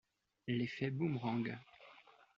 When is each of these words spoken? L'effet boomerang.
L'effet 0.47 0.89
boomerang. 0.89 1.59